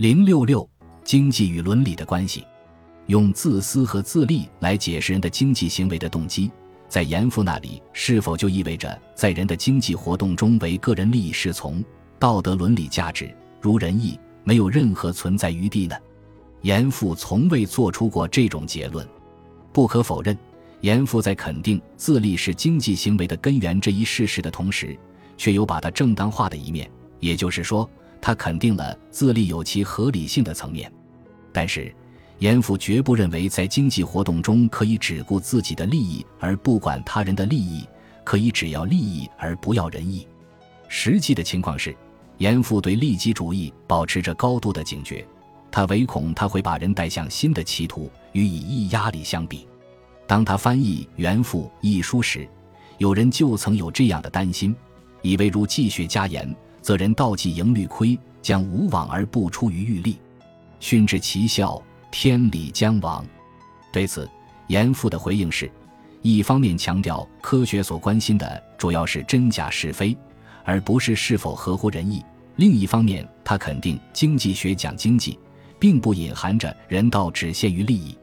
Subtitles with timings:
[0.00, 0.66] 零六六，
[1.04, 2.42] 经济与伦理的关系，
[3.08, 6.50] 用自私和自利来解释人的经济行为的动机，
[6.88, 11.84] 在严复那里是否就意味着在人的经济活动中为个人利益侍从，
[12.18, 15.94] 道德伦理价值如仁义没有任何存在余地呢？
[16.62, 19.06] 严复从未做出过这种结论。
[19.70, 20.34] 不可否认，
[20.80, 24.98] 严复在肯定自利是经济行为的根源这一事实的同时，
[25.36, 27.86] 却有把它正当化的一面，也就是说。
[28.20, 30.92] 他肯定了自立有其合理性的层面，
[31.52, 31.94] 但是
[32.38, 37.86] 严复绝不认为在经济活动中可以只顾自己的利益而不管他人的利益，
[38.24, 40.26] 可以只要利益而不要仁义。
[40.88, 41.94] 实际的情况是，
[42.38, 45.26] 严复对利己主义保持着高度的警觉，
[45.70, 49.66] 他唯恐他会把人带向新的歧途，与以义压力相比。
[50.26, 52.48] 当他翻译《原复》一书时，
[52.98, 54.74] 有人就曾有这样的担心，
[55.22, 56.54] 以为如继续加盐。
[56.82, 60.16] 则人道既盈虑亏，将无往而不出于欲利，
[60.78, 61.80] 训之其效，
[62.10, 63.24] 天理将亡。
[63.92, 64.28] 对此，
[64.68, 65.70] 严复的回应是：
[66.22, 70.16] 一方面强调科学所关心的主要是真假是非，
[70.64, 72.20] 而不是是否合乎仁义；
[72.56, 75.38] 另一方面，他肯定经济学讲经济，
[75.78, 78.16] 并不隐含着人道只限于利益。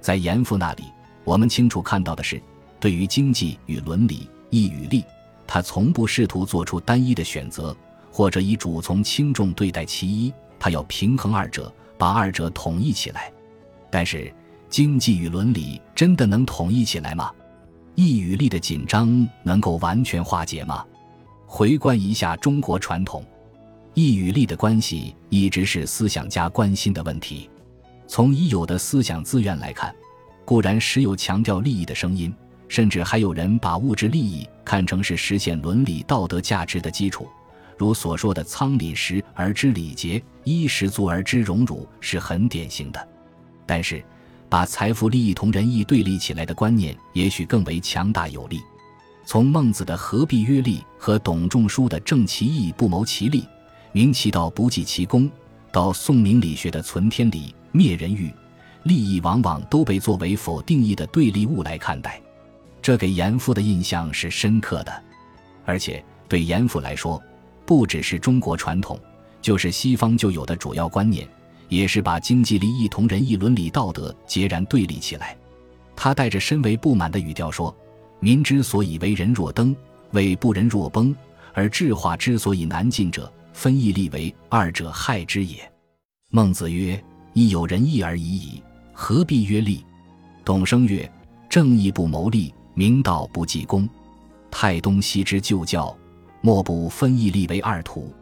[0.00, 0.84] 在严复那里，
[1.24, 2.42] 我们清楚看到的是，
[2.78, 5.02] 对于经济与伦理、义与利，
[5.46, 7.74] 他从不试图做出单一的选择。
[8.16, 13.32] 或者以主从轻重对待其一，他要平衡二者，把二者统一起来。
[13.90, 14.32] 但是，
[14.70, 17.32] 经济与伦理真的能统一起来吗？
[17.96, 20.86] 义与利的紧张能够完全化解吗？
[21.44, 23.24] 回观一下中国传统，
[23.94, 27.50] 义与利的关系一直是思想家关心的问题。
[28.06, 29.92] 从已有的思想资源来看，
[30.44, 32.32] 固然时有强调利益的声音，
[32.68, 37.26] 甚至还有人把物质利益看成是实现伦理道德价值的基础。
[37.76, 43.08] 如所说的“仓廪实而知礼节，衣食足而知荣辱”是很典型的。
[43.66, 44.04] 但是，
[44.48, 48.60] 把财富利益同仁义对立起来的观念，也许更为强大有力。
[49.26, 53.44] 从孟子的“何必约利”和董仲舒的“正其义不谋其利，
[53.92, 55.30] 明其道不计其功”，
[55.72, 58.32] 到宋明理学的“存天理，灭人欲”，
[58.84, 62.20] 利益往往都被作为否定义的对立物来看待。
[62.82, 65.02] 这给严复的印象是深刻的，
[65.64, 67.20] 而且对严复来说。
[67.66, 68.98] 不只是中国传统，
[69.40, 71.26] 就是西方就有的主要观念，
[71.68, 75.36] 也是把经济利益同仁义伦理道德截然对立起来。
[75.96, 77.74] 他带着深为不满的语调说
[78.20, 79.74] ：“民之所以为人若登，
[80.10, 81.14] 为不仁若崩；
[81.52, 85.56] 而智化之所以难进者，分义利为二者害之也。”
[86.30, 89.84] 孟子曰：“亦有仁义而已矣，何必曰利？”
[90.44, 91.10] 董生曰
[91.48, 93.88] ：“正义不谋利，明道不计功。
[94.50, 95.96] 太东西之旧教。”
[96.44, 98.12] 莫不分义利为二途，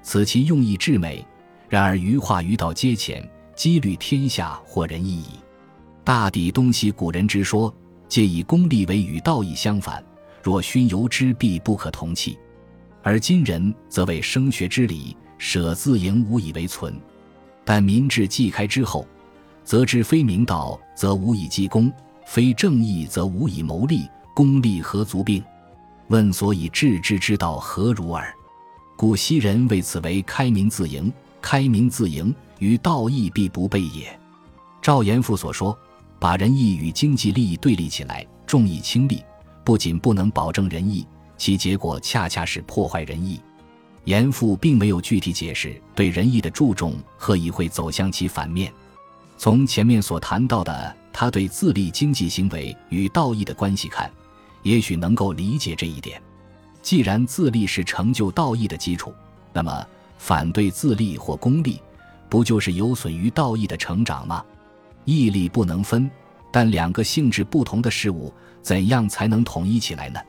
[0.00, 1.26] 此其用意至美。
[1.68, 5.30] 然而于化于道皆浅，积虑天下或人意矣。
[6.04, 7.74] 大抵东西古人之说，
[8.08, 10.00] 皆以功利为与道义相反。
[10.40, 12.38] 若熏由之，必不可同气。
[13.02, 16.96] 而今人则为升学之礼，舍自营无以为存。
[17.64, 19.04] 但民智既开之后，
[19.64, 21.92] 则知非明道则无以济功，
[22.24, 25.42] 非正义则无以谋利，功利何足病？
[26.14, 28.32] 问所以治之之道何如耳？
[28.94, 34.16] 故昔人为此为开明自营，开明自营于道义必不备也。
[34.80, 35.76] 赵严复所说，
[36.20, 39.24] 把仁义与经济利益对立起来，重义轻利，
[39.64, 41.04] 不仅不能保证仁义，
[41.36, 43.40] 其结果恰恰是破坏仁义。
[44.04, 48.72] 严复并没有具体解释对仁义的注重何以会走向其反面。
[49.36, 54.08] 从前面所谈到的他对自立经济行为与道义的关系看。
[54.64, 56.20] 也许能够理解这一点。
[56.82, 59.14] 既然自立是成就道义的基础，
[59.52, 59.86] 那么
[60.18, 61.80] 反对自立或功利，
[62.28, 64.44] 不就是有损于道义的成长吗？
[65.04, 66.10] 义利不能分，
[66.50, 70.20] 但两个性质不同的事物，怎样才能统一起来呢？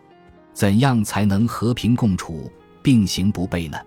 [0.54, 2.50] 怎样才能和平共处、
[2.82, 3.78] 并行不悖呢？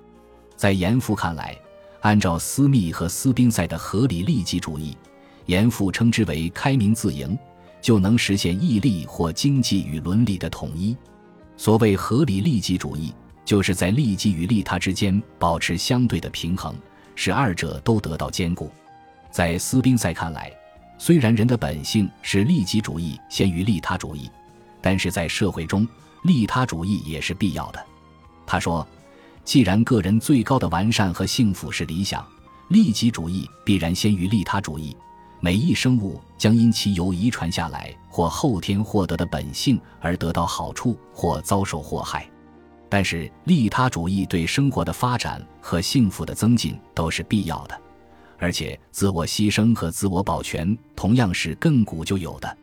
[0.56, 1.56] 在严复看来，
[2.00, 4.94] 按照斯密和斯宾塞的合理利己主义，
[5.46, 7.38] 严复称之为开明自营。
[7.80, 10.96] 就能实现义利或经济与伦理的统一。
[11.56, 13.12] 所谓合理利己主义，
[13.44, 16.74] 就是在利己与利他之间保持相对的平衡，
[17.14, 18.70] 使二者都得到兼顾。
[19.30, 20.52] 在斯宾塞看来，
[20.98, 24.30] 虽然人的本性是利己主义先于利他主义，
[24.80, 25.86] 但是在社会中，
[26.22, 27.84] 利他主义也是必要的。
[28.46, 28.86] 他说
[29.44, 32.26] ：“既然个人最高的完善和幸福是理想，
[32.68, 34.96] 利己主义必然先于利他主义。”
[35.40, 42.28] 每一生物将因其由遗传下来或后天获得的本性而得到好处或遭受祸害，
[42.88, 47.80] 但是利他主义对生活的发展和幸福的增进都是必要的，
[48.38, 52.58] 而且自我牺牲和自我保全同样是亘古就有的。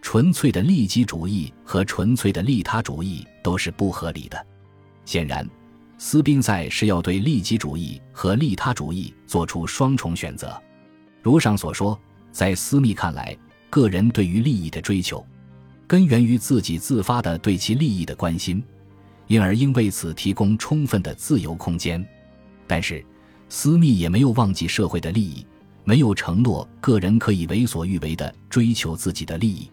[0.00, 4.46] 纯粹的利己主义和纯粹的利他主义都是不合理的。
[5.04, 5.48] 显然，
[5.98, 10.60] 斯宾塞是要对利己主义和利他主义做出双重选择。
[11.22, 11.98] 如上所说，
[12.32, 13.36] 在斯密看来，
[13.68, 15.24] 个人对于利益的追求，
[15.86, 18.62] 根源于自己自发的对其利益的关心，
[19.26, 22.04] 因而应为此提供充分的自由空间。
[22.66, 23.04] 但是，
[23.50, 25.46] 斯密也没有忘记社会的利益，
[25.84, 29.70] 没有承诺个人可以为所欲为的追求自己的利益。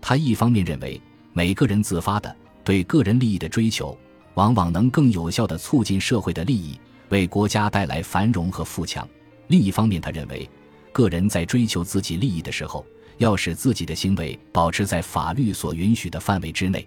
[0.00, 1.00] 他一方面认为，
[1.32, 2.34] 每个人自发的
[2.64, 3.96] 对个人利益的追求，
[4.34, 6.76] 往往能更有效地促进社会的利益，
[7.10, 9.06] 为国家带来繁荣和富强；
[9.46, 10.50] 另一方面，他认为，
[10.92, 12.86] 个人在追求自己利益的时候，
[13.18, 16.86] 要使自己的行为保持在法律所允许的范围之内，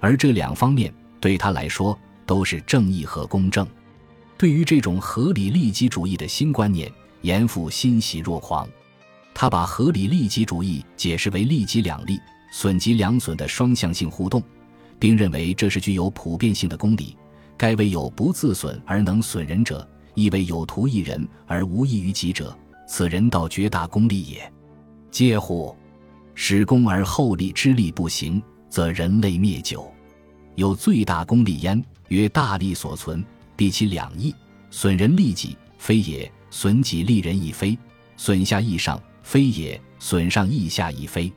[0.00, 3.66] 而这两方面对他来说都是正义和公正。
[4.38, 6.90] 对于这种合理利己主义的新观念，
[7.20, 8.68] 严复欣喜若狂。
[9.34, 12.18] 他把合理利己主义解释为利己两利。
[12.54, 14.42] 损及两损的双向性互动，
[14.98, 17.16] 并认为这是具有普遍性的公理。
[17.56, 22.54] 该为有不自损而能损人者，亦为有图益人而无益于己者，
[22.92, 24.52] 此人道绝大功利也。
[25.10, 25.74] 嗟乎！
[26.34, 29.90] 使公而后利之利不行，则人类灭久。
[30.56, 33.24] 有最大功利焉，曰大利所存，
[33.56, 34.34] 必其两义：
[34.70, 37.78] 损人利己，非也；损己利人，亦非；
[38.18, 41.32] 损下益上，非也；损上益下，亦非。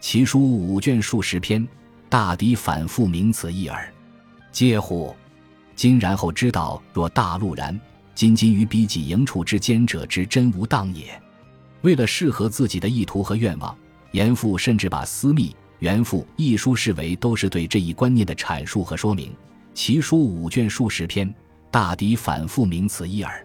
[0.00, 1.66] 其书五卷数十篇，
[2.10, 3.90] 大抵反复名此一耳。
[4.52, 5.16] 嗟乎！
[5.74, 7.80] 今然后知道，若大陆然，
[8.20, 11.18] 仅仅于彼己营处之间者之真无当也。
[11.80, 13.74] 为了适合自己的意图和愿望，
[14.12, 19.32] 严复甚至把《私密》《原复》一书视为都是对这一观念的阐述和说明。
[19.72, 21.34] 其书五卷数十篇，
[21.70, 23.42] 大抵反复名此一耳。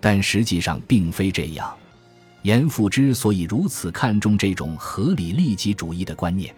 [0.00, 1.76] 但实际上并非这样。
[2.40, 6.56] 严复之所以如此看重这种合理利己主义的观念，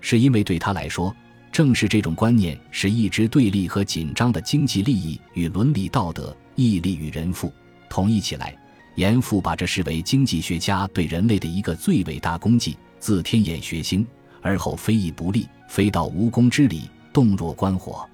[0.00, 1.14] 是因为对他来说，
[1.52, 7.52] 正是这种观念使一直对立和紧张的经济利益与伦理道德、义利与人父
[7.88, 8.56] 统一起来。
[8.96, 12.76] 严复把这视为经济学家对人类的一个最伟大功绩。
[12.98, 14.06] 自天眼学兴，
[14.40, 18.08] 而后非义不利，非道无功之理，动若观火，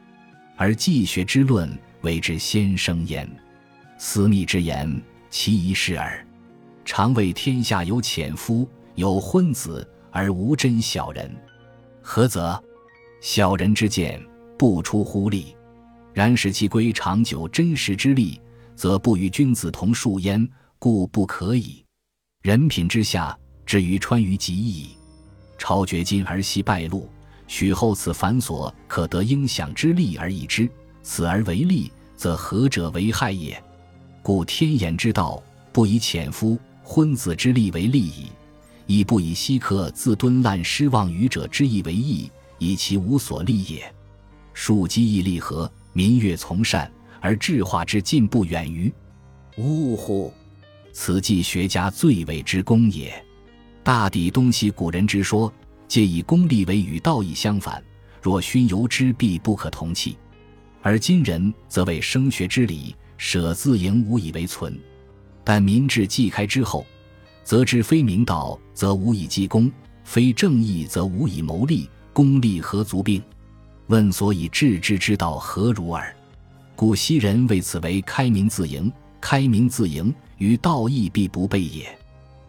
[0.56, 3.29] 而济学之论为之先生焉。
[3.97, 5.00] 私密之言，
[5.31, 6.27] 其一是耳。
[6.85, 11.31] 常谓天下有潜夫，有昏子，而无真小人。
[12.03, 12.61] 何则？
[13.21, 14.21] 小人之见
[14.59, 15.55] 不出乎利，
[16.12, 18.41] 然使其归长久真实之利，
[18.76, 20.49] 则不与君子同数焉，
[20.79, 21.85] 故不可以。
[22.43, 24.91] 人品之下，至于川渝极矣。
[25.59, 27.09] 超绝今而西败露，
[27.47, 30.69] 许后此繁琐可得应享之利而已之，
[31.03, 33.62] 此而为利，则何者为害也？
[34.23, 35.43] 故天眼之道，
[35.73, 36.59] 不以浅夫。
[36.85, 38.26] 昏子之利为利矣，
[38.87, 42.29] 亦不以希克自敦滥失望愚者之意为义，
[42.59, 43.94] 以其无所利也。
[44.53, 46.91] 庶几亦利和，民悦从善，
[47.21, 48.93] 而智化之进步远于。
[49.56, 50.33] 呜呼！
[50.93, 53.12] 此即学家最伟之功也。
[53.83, 55.53] 大抵东西古人之说，
[55.89, 57.83] 皆以功利为与道义相反，
[58.21, 60.17] 若熏由之，必不可同气。
[60.83, 64.79] 而今人则为升学之理，舍自营无以为存。
[65.45, 66.87] 但民智既开之后，
[67.45, 69.71] 则知非明道则无以积功，
[70.05, 73.23] 非正义则无以谋利，功利何足病？
[73.92, 76.16] 问所以治之之道何如耳？
[76.75, 81.87] 古昔人为此为开明自营，开明自营与道义必不备也。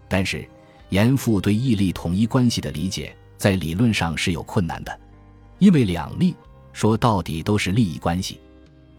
[0.08, 0.48] 但是
[0.88, 5.00] 严复对义利统一关系的理解，在理论上是有困难的，
[5.60, 6.34] 因为两利
[6.72, 8.40] 说到底都是利益关系，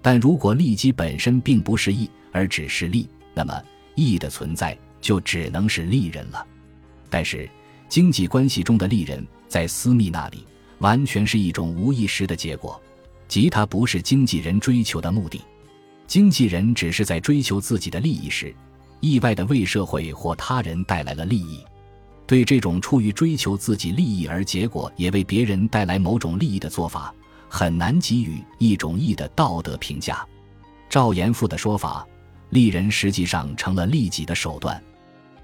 [0.03, 3.59] 但如果利己本身并不是义，而只是利，那么。
[3.97, 6.47] 义的存在就只能是利人了，
[7.09, 7.49] 但是
[7.89, 10.45] 经济关系中的利人，在私密那里
[10.79, 12.81] 完全是一种无意识的结果，
[13.29, 15.41] 即它不是经纪人追求的目的。
[16.07, 18.55] 经纪人只是在追求自己的利益时，
[19.01, 21.61] 意外的为社会或他人带来了利益。
[22.27, 27.15] 对这种出于追求自己利益而结果也为别人带来某种利益的做法，
[27.49, 30.27] 很难给予一种义的道德评价。
[30.89, 32.07] 赵延富的说法。
[32.51, 34.81] 利人实际上成了利己的手段，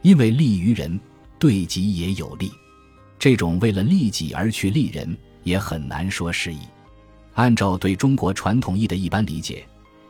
[0.01, 1.01] 因为利于人，
[1.41, 2.53] 对己也有利。
[3.21, 6.61] 这种为了利己而去利人，也很难说是义。
[7.35, 9.63] 按照对中国传统义的一般理解，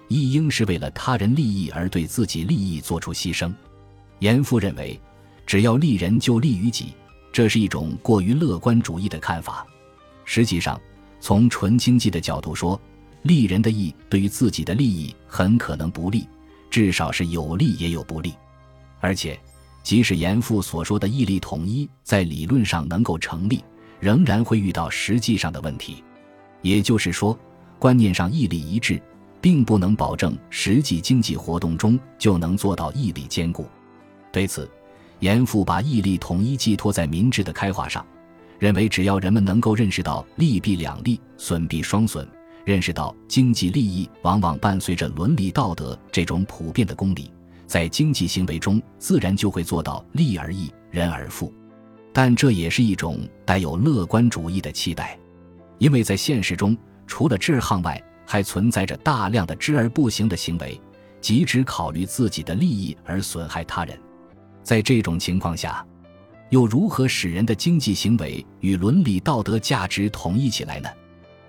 [0.06, 3.52] 义应是为了他人利益而对自己利益做出牺牲。
[4.20, 4.98] 严复认为，
[5.44, 6.94] 只要利人就利于己，
[7.32, 9.66] 这是一种过于乐观主义的看法。
[10.24, 10.80] 实际上，
[11.18, 12.80] 从纯经济的角度说，
[13.22, 16.24] 利人的义对于自己的利益很可能不利。
[16.70, 18.32] 至少是有利也有不利，
[19.00, 19.36] 而且，
[19.82, 23.64] 即使严复所说的义利统一在理论上能够成立，
[23.98, 26.04] 仍然会遇到实际上的问题。
[26.62, 27.38] 也就是说，
[27.78, 29.00] 观念上义利一致，
[29.40, 33.66] 并不能保证实际经济活动中就能做到义利兼顾。
[34.30, 34.70] 对此，
[35.20, 38.06] 严复把义利统一寄托在民智的开化上，
[38.58, 42.28] 认为只要人们能够认识到利弊两利、损弊双损，
[42.66, 47.32] 认识到经济利益往往伴随着伦理道德这种普遍的公理。
[47.70, 51.54] 在经济行为中，自然就会做到利而义，人而富。
[52.12, 55.16] 但这也是一种带有乐观主义的期待，
[55.78, 60.80] 因为在现实中，除了知行外，还存在着大量的知而不行的行为，
[61.20, 63.96] 即只考虑自己的利益而损害他人。
[64.64, 65.86] 在这种情况下，
[66.48, 70.88] 又如何使人的经济行为与伦理道德价值统一起来呢？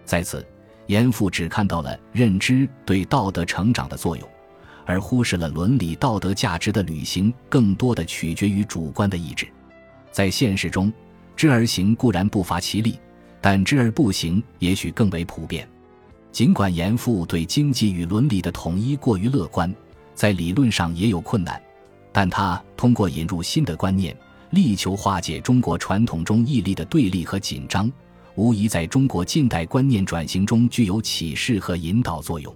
[0.05, 0.45] 在此，
[0.85, 4.29] 严复只看到了认知对道德成长的作用。
[4.85, 9.47] 而忽视了伦理道德价值的履行，更多的取决于主观的意志。
[10.11, 10.91] 在现实中，
[11.35, 12.99] 知而行固然不乏其例，
[13.39, 15.67] 但知而不行也许更为普遍。
[16.31, 19.73] 尽管严复对经济与伦理的统一过于乐观，
[20.13, 21.61] 在理论上也有困难，
[22.11, 24.15] 但他通过引入新的观念，
[24.51, 27.91] 力求化解中国传统中义利的对立和紧张，
[28.35, 32.55] 无疑在中国近代观念转型中具有启示和引导作用。